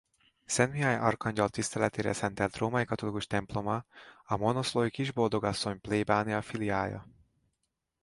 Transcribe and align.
Szent 0.45 0.71
Mihály 0.71 0.95
arkangyal 0.95 1.49
tiszteletére 1.49 2.13
szentelt 2.13 2.57
római 2.57 2.85
katolikus 2.85 3.27
temploma 3.27 3.85
a 4.23 4.37
monoszlói 4.37 4.89
Kisboldogasszony 4.89 5.81
plébánia 5.81 6.41
filiája. 6.41 7.07